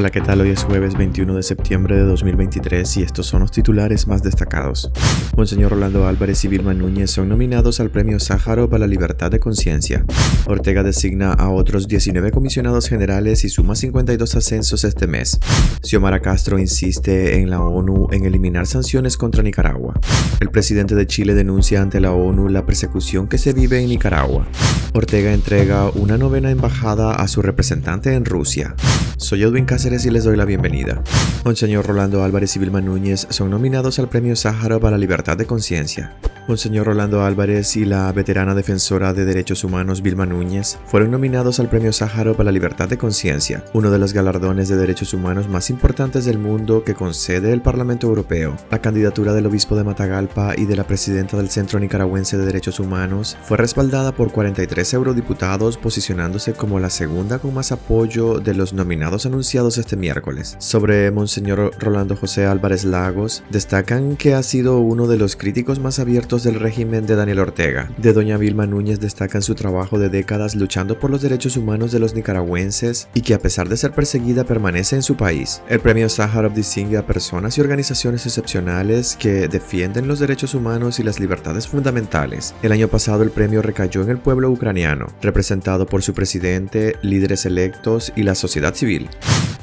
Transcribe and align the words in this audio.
Hola, 0.00 0.08
¿qué 0.08 0.22
tal? 0.22 0.40
Hoy 0.40 0.48
es 0.48 0.64
jueves 0.64 0.96
21 0.96 1.34
de 1.34 1.42
septiembre 1.42 1.94
de 1.94 2.04
2023 2.04 2.96
y 2.96 3.02
estos 3.02 3.26
son 3.26 3.40
los 3.40 3.50
titulares 3.50 4.06
más 4.06 4.22
destacados. 4.22 4.90
Monseñor 5.36 5.72
Rolando 5.72 6.08
Álvarez 6.08 6.42
y 6.46 6.48
Vilma 6.48 6.72
Núñez 6.72 7.10
son 7.10 7.28
nominados 7.28 7.80
al 7.80 7.90
Premio 7.90 8.18
Sájarov 8.18 8.74
a 8.74 8.78
la 8.78 8.86
Libertad 8.86 9.30
de 9.30 9.40
Conciencia. 9.40 10.02
Ortega 10.46 10.82
designa 10.82 11.34
a 11.34 11.50
otros 11.50 11.86
19 11.86 12.30
comisionados 12.30 12.88
generales 12.88 13.44
y 13.44 13.50
suma 13.50 13.76
52 13.76 14.36
ascensos 14.36 14.84
este 14.84 15.06
mes. 15.06 15.38
Xiomara 15.82 16.20
Castro 16.20 16.58
insiste 16.58 17.38
en 17.38 17.50
la 17.50 17.60
ONU 17.60 18.08
en 18.10 18.24
eliminar 18.24 18.66
sanciones 18.66 19.18
contra 19.18 19.42
Nicaragua. 19.42 20.00
El 20.40 20.48
presidente 20.48 20.94
de 20.94 21.06
Chile 21.06 21.34
denuncia 21.34 21.82
ante 21.82 22.00
la 22.00 22.12
ONU 22.12 22.48
la 22.48 22.64
persecución 22.64 23.28
que 23.28 23.36
se 23.36 23.52
vive 23.52 23.82
en 23.82 23.90
Nicaragua. 23.90 24.46
Ortega 24.94 25.34
entrega 25.34 25.90
una 25.90 26.16
novena 26.16 26.50
embajada 26.50 27.16
a 27.16 27.28
su 27.28 27.42
representante 27.42 28.14
en 28.14 28.24
Rusia. 28.24 28.74
Soy 29.18 29.42
Edwin 29.42 29.66
Cáceres 29.66 29.89
y 29.90 30.10
les 30.10 30.22
doy 30.22 30.36
la 30.36 30.44
bienvenida. 30.44 31.02
Monseñor 31.44 31.84
Rolando 31.84 32.22
Álvarez 32.22 32.54
y 32.54 32.60
Vilma 32.60 32.80
Núñez 32.80 33.26
son 33.30 33.50
nominados 33.50 33.98
al 33.98 34.08
Premio 34.08 34.36
Sáhara 34.36 34.78
para 34.78 34.92
la 34.92 34.98
Libertad 34.98 35.36
de 35.36 35.46
Conciencia. 35.46 36.14
Monseñor 36.46 36.86
Rolando 36.86 37.24
Álvarez 37.24 37.76
y 37.76 37.84
la 37.84 38.12
veterana 38.12 38.54
defensora 38.54 39.12
de 39.14 39.24
derechos 39.24 39.64
humanos 39.64 40.00
Vilma 40.00 40.26
Núñez 40.26 40.78
fueron 40.86 41.10
nominados 41.10 41.58
al 41.58 41.68
Premio 41.68 41.92
Sáhara 41.92 42.32
para 42.32 42.44
la 42.44 42.52
Libertad 42.52 42.88
de 42.88 42.98
Conciencia, 42.98 43.64
uno 43.72 43.90
de 43.90 43.98
los 43.98 44.12
galardones 44.12 44.68
de 44.68 44.76
derechos 44.76 45.12
humanos 45.12 45.48
más 45.48 45.70
importantes 45.70 46.24
del 46.24 46.38
mundo 46.38 46.84
que 46.84 46.94
concede 46.94 47.52
el 47.52 47.60
Parlamento 47.60 48.06
Europeo. 48.06 48.56
La 48.70 48.80
candidatura 48.80 49.32
del 49.32 49.46
obispo 49.46 49.74
de 49.74 49.82
Matagalpa 49.82 50.54
y 50.56 50.66
de 50.66 50.76
la 50.76 50.84
presidenta 50.84 51.36
del 51.36 51.50
Centro 51.50 51.80
Nicaragüense 51.80 52.38
de 52.38 52.46
Derechos 52.46 52.78
Humanos 52.78 53.36
fue 53.42 53.56
respaldada 53.56 54.12
por 54.12 54.30
43 54.30 54.94
eurodiputados, 54.94 55.78
posicionándose 55.78 56.52
como 56.52 56.78
la 56.78 56.90
segunda 56.90 57.40
con 57.40 57.54
más 57.54 57.72
apoyo 57.72 58.38
de 58.38 58.54
los 58.54 58.72
nominados 58.72 59.26
anunciados 59.26 59.79
este 59.80 59.96
miércoles. 59.96 60.56
Sobre 60.58 61.10
Monseñor 61.10 61.72
Rolando 61.78 62.16
José 62.16 62.46
Álvarez 62.46 62.84
Lagos, 62.84 63.42
destacan 63.50 64.16
que 64.16 64.34
ha 64.34 64.42
sido 64.42 64.78
uno 64.80 65.06
de 65.06 65.18
los 65.18 65.36
críticos 65.36 65.78
más 65.78 65.98
abiertos 65.98 66.42
del 66.44 66.60
régimen 66.60 67.06
de 67.06 67.16
Daniel 67.16 67.40
Ortega. 67.40 67.90
De 67.98 68.12
doña 68.12 68.36
Vilma 68.36 68.66
Núñez 68.66 69.00
destacan 69.00 69.42
su 69.42 69.54
trabajo 69.54 69.98
de 69.98 70.08
décadas 70.08 70.54
luchando 70.54 70.98
por 70.98 71.10
los 71.10 71.22
derechos 71.22 71.56
humanos 71.56 71.92
de 71.92 71.98
los 71.98 72.14
nicaragüenses 72.14 73.08
y 73.14 73.22
que 73.22 73.34
a 73.34 73.38
pesar 73.38 73.68
de 73.68 73.76
ser 73.76 73.92
perseguida 73.92 74.44
permanece 74.44 74.96
en 74.96 75.02
su 75.02 75.16
país. 75.16 75.62
El 75.68 75.80
premio 75.80 76.08
Sájarov 76.08 76.54
distingue 76.54 76.96
a 76.96 77.06
personas 77.06 77.56
y 77.56 77.60
organizaciones 77.60 78.26
excepcionales 78.26 79.16
que 79.16 79.48
defienden 79.48 80.08
los 80.08 80.18
derechos 80.18 80.54
humanos 80.54 80.98
y 80.98 81.02
las 81.02 81.20
libertades 81.20 81.68
fundamentales. 81.68 82.54
El 82.62 82.72
año 82.72 82.88
pasado 82.88 83.22
el 83.22 83.30
premio 83.30 83.62
recayó 83.62 84.02
en 84.02 84.10
el 84.10 84.18
pueblo 84.18 84.50
ucraniano, 84.50 85.06
representado 85.22 85.86
por 85.86 86.02
su 86.02 86.14
presidente, 86.14 86.96
líderes 87.02 87.46
electos 87.46 88.12
y 88.16 88.22
la 88.22 88.34
sociedad 88.34 88.74
civil. 88.74 89.08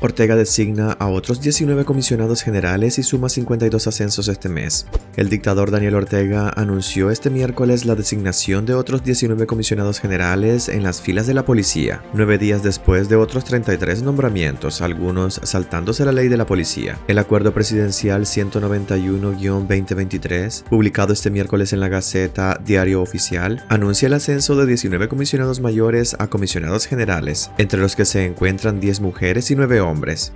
Ortega 0.00 0.36
designa 0.36 0.92
a 0.92 1.08
otros 1.08 1.40
19 1.40 1.86
comisionados 1.86 2.42
generales 2.42 2.98
y 2.98 3.02
suma 3.02 3.30
52 3.30 3.86
ascensos 3.86 4.28
este 4.28 4.50
mes. 4.50 4.84
El 5.16 5.30
dictador 5.30 5.70
Daniel 5.70 5.94
Ortega 5.94 6.52
anunció 6.54 7.10
este 7.10 7.30
miércoles 7.30 7.86
la 7.86 7.94
designación 7.94 8.66
de 8.66 8.74
otros 8.74 9.02
19 9.02 9.46
comisionados 9.46 9.98
generales 9.98 10.68
en 10.68 10.82
las 10.82 11.00
filas 11.00 11.26
de 11.26 11.32
la 11.32 11.46
policía, 11.46 12.02
nueve 12.12 12.36
días 12.36 12.62
después 12.62 13.08
de 13.08 13.16
otros 13.16 13.44
33 13.44 14.02
nombramientos, 14.02 14.82
algunos 14.82 15.40
saltándose 15.42 16.04
la 16.04 16.12
ley 16.12 16.28
de 16.28 16.36
la 16.36 16.44
policía. 16.44 16.98
El 17.08 17.18
acuerdo 17.18 17.54
presidencial 17.54 18.26
191-2023, 18.26 20.64
publicado 20.64 21.14
este 21.14 21.30
miércoles 21.30 21.72
en 21.72 21.80
la 21.80 21.88
Gaceta 21.88 22.60
Diario 22.62 23.00
Oficial, 23.00 23.64
anuncia 23.70 24.08
el 24.08 24.14
ascenso 24.14 24.56
de 24.56 24.66
19 24.66 25.08
comisionados 25.08 25.60
mayores 25.60 26.14
a 26.18 26.26
comisionados 26.26 26.86
generales, 26.86 27.50
entre 27.56 27.80
los 27.80 27.96
que 27.96 28.04
se 28.04 28.26
encuentran 28.26 28.80
10 28.80 29.00
mujeres 29.00 29.50
y 29.50 29.56
9 29.56 29.80
hombres. 29.80 29.85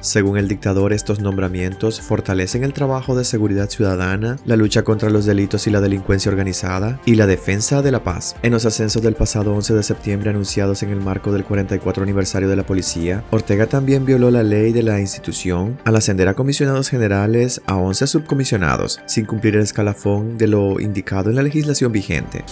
Según 0.00 0.38
el 0.38 0.46
dictador, 0.46 0.92
estos 0.92 1.20
nombramientos 1.20 2.00
fortalecen 2.00 2.62
el 2.62 2.72
trabajo 2.72 3.16
de 3.16 3.24
seguridad 3.24 3.68
ciudadana, 3.68 4.36
la 4.44 4.56
lucha 4.56 4.84
contra 4.84 5.10
los 5.10 5.26
delitos 5.26 5.66
y 5.66 5.70
la 5.70 5.80
delincuencia 5.80 6.30
organizada 6.30 7.00
y 7.04 7.16
la 7.16 7.26
defensa 7.26 7.82
de 7.82 7.90
la 7.90 8.04
paz. 8.04 8.36
En 8.42 8.52
los 8.52 8.64
ascensos 8.64 9.02
del 9.02 9.14
pasado 9.14 9.52
11 9.54 9.74
de 9.74 9.82
septiembre 9.82 10.30
anunciados 10.30 10.82
en 10.84 10.90
el 10.90 11.00
marco 11.00 11.32
del 11.32 11.44
44 11.44 12.02
aniversario 12.02 12.48
de 12.48 12.56
la 12.56 12.64
policía, 12.64 13.24
Ortega 13.30 13.66
también 13.66 14.04
violó 14.04 14.30
la 14.30 14.44
ley 14.44 14.72
de 14.72 14.84
la 14.84 15.00
institución 15.00 15.78
al 15.84 15.96
ascender 15.96 16.28
a 16.28 16.34
comisionados 16.34 16.88
generales 16.88 17.60
a 17.66 17.74
11 17.74 18.06
subcomisionados, 18.06 19.00
sin 19.06 19.26
cumplir 19.26 19.56
el 19.56 19.62
escalafón 19.62 20.38
de 20.38 20.46
lo 20.46 20.78
indicado 20.78 21.28
en 21.28 21.36
la 21.36 21.42
legislación 21.42 21.90
vigente. 21.90 22.44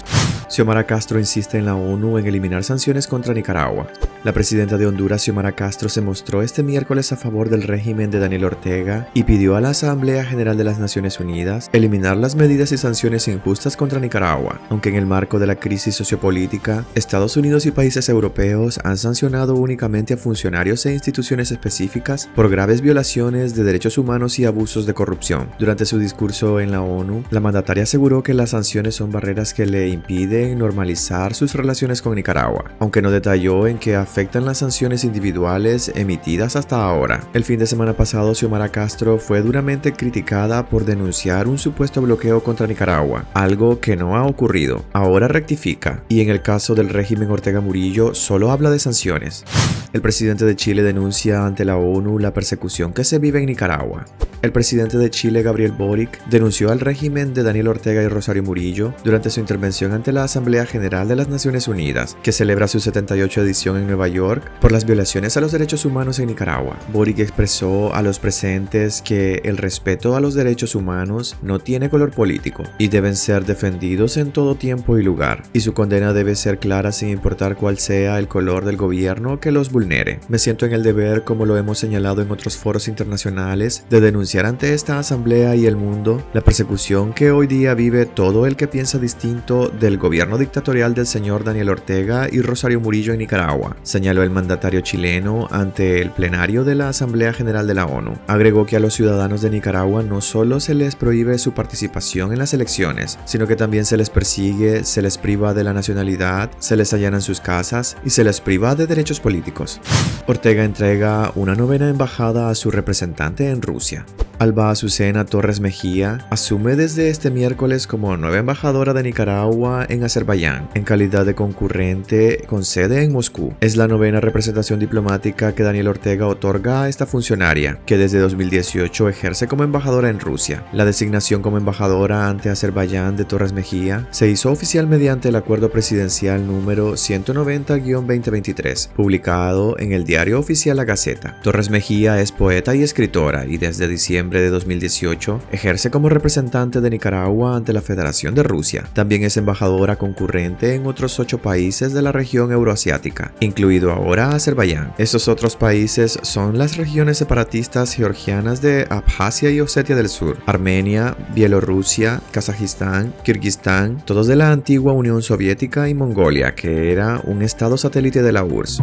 Xiomara 0.48 0.84
Castro 0.84 1.18
insiste 1.18 1.58
en 1.58 1.66
la 1.66 1.76
ONU 1.76 2.18
en 2.18 2.26
eliminar 2.26 2.64
sanciones 2.64 3.06
contra 3.06 3.34
Nicaragua. 3.34 3.86
La 4.24 4.32
presidenta 4.32 4.76
de 4.78 4.86
Honduras, 4.86 5.22
Xiomara 5.22 5.52
Castro, 5.52 5.88
se 5.88 6.00
mostró 6.00 6.42
este 6.42 6.62
miércoles 6.62 6.87
a 6.88 7.16
favor 7.16 7.50
del 7.50 7.64
régimen 7.64 8.10
de 8.10 8.18
Daniel 8.18 8.46
Ortega 8.46 9.10
y 9.12 9.24
pidió 9.24 9.56
a 9.56 9.60
la 9.60 9.70
Asamblea 9.70 10.24
General 10.24 10.56
de 10.56 10.64
las 10.64 10.78
Naciones 10.78 11.20
Unidas 11.20 11.68
eliminar 11.74 12.16
las 12.16 12.34
medidas 12.34 12.72
y 12.72 12.78
sanciones 12.78 13.28
injustas 13.28 13.76
contra 13.76 14.00
Nicaragua, 14.00 14.58
aunque 14.70 14.88
en 14.88 14.94
el 14.94 15.04
marco 15.04 15.38
de 15.38 15.46
la 15.46 15.56
crisis 15.56 15.94
sociopolítica, 15.94 16.86
Estados 16.94 17.36
Unidos 17.36 17.66
y 17.66 17.72
países 17.72 18.08
europeos 18.08 18.80
han 18.84 18.96
sancionado 18.96 19.54
únicamente 19.54 20.14
a 20.14 20.16
funcionarios 20.16 20.86
e 20.86 20.94
instituciones 20.94 21.52
específicas 21.52 22.30
por 22.34 22.48
graves 22.48 22.80
violaciones 22.80 23.54
de 23.54 23.64
derechos 23.64 23.98
humanos 23.98 24.38
y 24.38 24.46
abusos 24.46 24.86
de 24.86 24.94
corrupción. 24.94 25.50
Durante 25.58 25.84
su 25.84 25.98
discurso 25.98 26.58
en 26.58 26.70
la 26.70 26.80
ONU, 26.80 27.22
la 27.28 27.40
mandataria 27.40 27.82
aseguró 27.82 28.22
que 28.22 28.32
las 28.32 28.50
sanciones 28.50 28.94
son 28.94 29.12
barreras 29.12 29.52
que 29.52 29.66
le 29.66 29.88
impiden 29.88 30.58
normalizar 30.58 31.34
sus 31.34 31.52
relaciones 31.52 32.00
con 32.00 32.14
Nicaragua, 32.14 32.64
aunque 32.78 33.02
no 33.02 33.10
detalló 33.10 33.66
en 33.66 33.78
qué 33.78 33.94
afectan 33.94 34.46
las 34.46 34.56
sanciones 34.56 35.04
individuales 35.04 35.92
emitidas 35.94 36.56
hasta 36.56 36.77
ahora. 36.84 37.28
El 37.34 37.44
fin 37.44 37.58
de 37.58 37.66
semana 37.66 37.92
pasado, 37.92 38.34
Xiomara 38.34 38.70
Castro 38.70 39.18
fue 39.18 39.42
duramente 39.42 39.92
criticada 39.92 40.68
por 40.68 40.84
denunciar 40.84 41.48
un 41.48 41.58
supuesto 41.58 42.00
bloqueo 42.02 42.42
contra 42.42 42.66
Nicaragua, 42.66 43.26
algo 43.34 43.80
que 43.80 43.96
no 43.96 44.16
ha 44.16 44.24
ocurrido. 44.24 44.84
Ahora 44.92 45.28
rectifica, 45.28 46.04
y 46.08 46.20
en 46.20 46.30
el 46.30 46.42
caso 46.42 46.74
del 46.74 46.88
régimen 46.88 47.30
Ortega 47.30 47.60
Murillo 47.60 48.14
solo 48.14 48.50
habla 48.50 48.70
de 48.70 48.78
sanciones. 48.78 49.44
El 49.92 50.02
presidente 50.02 50.44
de 50.44 50.56
Chile 50.56 50.82
denuncia 50.82 51.46
ante 51.46 51.64
la 51.64 51.76
ONU 51.76 52.18
la 52.18 52.34
persecución 52.34 52.92
que 52.92 53.04
se 53.04 53.18
vive 53.18 53.40
en 53.40 53.46
Nicaragua. 53.46 54.04
El 54.40 54.52
presidente 54.52 54.98
de 54.98 55.10
Chile, 55.10 55.42
Gabriel 55.42 55.72
Boric, 55.72 56.24
denunció 56.28 56.70
al 56.70 56.78
régimen 56.78 57.34
de 57.34 57.42
Daniel 57.42 57.66
Ortega 57.66 58.04
y 58.04 58.06
Rosario 58.06 58.44
Murillo 58.44 58.94
durante 59.02 59.30
su 59.30 59.40
intervención 59.40 59.92
ante 59.92 60.12
la 60.12 60.22
Asamblea 60.22 60.64
General 60.64 61.08
de 61.08 61.16
las 61.16 61.28
Naciones 61.28 61.66
Unidas, 61.66 62.16
que 62.22 62.30
celebra 62.30 62.68
su 62.68 62.78
78 62.78 63.42
edición 63.42 63.78
en 63.78 63.88
Nueva 63.88 64.06
York, 64.06 64.48
por 64.60 64.70
las 64.70 64.84
violaciones 64.84 65.36
a 65.36 65.40
los 65.40 65.50
derechos 65.50 65.84
humanos 65.84 66.20
en 66.20 66.28
Nicaragua. 66.28 66.78
Boric 66.92 67.18
expresó 67.18 67.92
a 67.92 68.00
los 68.00 68.20
presentes 68.20 69.02
que 69.02 69.40
el 69.42 69.56
respeto 69.56 70.14
a 70.14 70.20
los 70.20 70.34
derechos 70.34 70.76
humanos 70.76 71.36
no 71.42 71.58
tiene 71.58 71.90
color 71.90 72.12
político 72.12 72.62
y 72.78 72.86
deben 72.86 73.16
ser 73.16 73.44
defendidos 73.44 74.16
en 74.18 74.30
todo 74.30 74.54
tiempo 74.54 74.98
y 74.98 75.02
lugar, 75.02 75.42
y 75.52 75.60
su 75.60 75.74
condena 75.74 76.12
debe 76.12 76.36
ser 76.36 76.60
clara 76.60 76.92
sin 76.92 77.08
importar 77.08 77.56
cuál 77.56 77.78
sea 77.78 78.20
el 78.20 78.28
color 78.28 78.64
del 78.64 78.76
gobierno 78.76 79.40
que 79.40 79.50
los 79.50 79.72
vulnere. 79.72 80.20
Me 80.28 80.38
siento 80.38 80.64
en 80.64 80.74
el 80.74 80.84
deber, 80.84 81.24
como 81.24 81.44
lo 81.44 81.56
hemos 81.56 81.80
señalado 81.80 82.22
en 82.22 82.30
otros 82.30 82.56
foros 82.56 82.86
internacionales, 82.86 83.84
de 83.90 84.00
denunciar 84.28 84.44
ante 84.44 84.74
esta 84.74 84.98
asamblea 84.98 85.56
y 85.56 85.64
el 85.64 85.76
mundo 85.76 86.22
la 86.34 86.42
persecución 86.42 87.14
que 87.14 87.30
hoy 87.30 87.46
día 87.46 87.72
vive 87.72 88.04
todo 88.04 88.44
el 88.44 88.56
que 88.56 88.68
piensa 88.68 88.98
distinto 88.98 89.68
del 89.70 89.96
gobierno 89.96 90.36
dictatorial 90.36 90.92
del 90.92 91.06
señor 91.06 91.44
Daniel 91.44 91.70
Ortega 91.70 92.28
y 92.30 92.42
Rosario 92.42 92.78
Murillo 92.78 93.14
en 93.14 93.20
Nicaragua, 93.20 93.76
señaló 93.82 94.22
el 94.22 94.28
mandatario 94.28 94.82
chileno 94.82 95.48
ante 95.50 96.02
el 96.02 96.10
plenario 96.10 96.62
de 96.64 96.74
la 96.74 96.90
Asamblea 96.90 97.32
General 97.32 97.66
de 97.66 97.72
la 97.72 97.86
ONU. 97.86 98.18
Agregó 98.26 98.66
que 98.66 98.76
a 98.76 98.80
los 98.80 98.92
ciudadanos 98.92 99.40
de 99.40 99.48
Nicaragua 99.48 100.02
no 100.02 100.20
solo 100.20 100.60
se 100.60 100.74
les 100.74 100.94
prohíbe 100.94 101.38
su 101.38 101.52
participación 101.52 102.30
en 102.30 102.38
las 102.38 102.52
elecciones, 102.52 103.18
sino 103.24 103.46
que 103.46 103.56
también 103.56 103.86
se 103.86 103.96
les 103.96 104.10
persigue, 104.10 104.84
se 104.84 105.00
les 105.00 105.16
priva 105.16 105.54
de 105.54 105.64
la 105.64 105.72
nacionalidad, 105.72 106.50
se 106.58 106.76
les 106.76 106.92
allanan 106.92 107.22
sus 107.22 107.40
casas 107.40 107.96
y 108.04 108.10
se 108.10 108.24
les 108.24 108.42
priva 108.42 108.74
de 108.74 108.86
derechos 108.86 109.20
políticos. 109.20 109.80
Ortega 110.26 110.64
entrega 110.64 111.32
una 111.34 111.54
novena 111.54 111.88
embajada 111.88 112.50
a 112.50 112.54
su 112.54 112.70
representante 112.70 113.48
en 113.48 113.62
Rusia. 113.62 114.04
Alba 114.38 114.70
Azucena 114.70 115.24
Torres 115.24 115.58
Mejía 115.58 116.18
asume 116.30 116.76
desde 116.76 117.10
este 117.10 117.30
miércoles 117.30 117.88
como 117.88 118.16
nueva 118.16 118.38
embajadora 118.38 118.94
de 118.94 119.02
Nicaragua 119.02 119.84
en 119.88 120.04
Azerbaiyán, 120.04 120.68
en 120.74 120.84
calidad 120.84 121.26
de 121.26 121.34
concurrente 121.34 122.44
con 122.46 122.64
sede 122.64 123.02
en 123.02 123.12
Moscú. 123.12 123.54
Es 123.60 123.76
la 123.76 123.88
novena 123.88 124.20
representación 124.20 124.78
diplomática 124.78 125.56
que 125.56 125.64
Daniel 125.64 125.88
Ortega 125.88 126.28
otorga 126.28 126.82
a 126.82 126.88
esta 126.88 127.04
funcionaria, 127.04 127.80
que 127.84 127.96
desde 127.96 128.20
2018 128.20 129.08
ejerce 129.08 129.48
como 129.48 129.64
embajadora 129.64 130.08
en 130.08 130.20
Rusia. 130.20 130.64
La 130.72 130.84
designación 130.84 131.42
como 131.42 131.58
embajadora 131.58 132.28
ante 132.28 132.48
Azerbaiyán 132.48 133.16
de 133.16 133.24
Torres 133.24 133.52
Mejía 133.52 134.06
se 134.12 134.28
hizo 134.28 134.52
oficial 134.52 134.86
mediante 134.86 135.30
el 135.30 135.36
acuerdo 135.36 135.70
presidencial 135.70 136.46
número 136.46 136.92
190-2023, 136.92 138.90
publicado 138.90 139.76
en 139.80 139.92
el 139.92 140.04
diario 140.04 140.38
oficial 140.38 140.76
La 140.76 140.84
Gaceta. 140.84 141.40
Torres 141.42 141.70
Mejía 141.70 142.20
es 142.20 142.30
poeta 142.30 142.76
y 142.76 142.84
escritora 142.84 143.44
y 143.44 143.58
desde 143.58 143.88
diciembre 143.88 144.07
diciembre 144.08 144.40
de 144.40 144.48
2018, 144.48 145.38
ejerce 145.52 145.90
como 145.90 146.08
representante 146.08 146.80
de 146.80 146.88
Nicaragua 146.88 147.54
ante 147.54 147.74
la 147.74 147.82
Federación 147.82 148.34
de 148.34 148.42
Rusia. 148.42 148.88
También 148.94 149.22
es 149.22 149.36
embajadora 149.36 149.96
concurrente 149.96 150.74
en 150.74 150.86
otros 150.86 151.20
ocho 151.20 151.42
países 151.42 151.92
de 151.92 152.00
la 152.00 152.10
región 152.10 152.50
euroasiática, 152.50 153.32
incluido 153.40 153.92
ahora 153.92 154.30
Azerbaiyán. 154.30 154.94
Estos 154.96 155.28
otros 155.28 155.56
países 155.56 156.18
son 156.22 156.56
las 156.56 156.78
regiones 156.78 157.18
separatistas 157.18 157.92
georgianas 157.92 158.62
de 158.62 158.86
Abjasia 158.88 159.50
y 159.50 159.60
Osetia 159.60 159.94
del 159.94 160.08
Sur, 160.08 160.38
Armenia, 160.46 161.14
Bielorrusia, 161.34 162.22
Kazajistán, 162.32 163.12
Kirguistán, 163.24 164.02
todos 164.06 164.26
de 164.26 164.36
la 164.36 164.52
antigua 164.52 164.94
Unión 164.94 165.20
Soviética 165.20 165.90
y 165.90 165.92
Mongolia, 165.94 166.54
que 166.54 166.92
era 166.92 167.20
un 167.24 167.42
estado 167.42 167.76
satélite 167.76 168.22
de 168.22 168.32
la 168.32 168.42
URSS. 168.42 168.82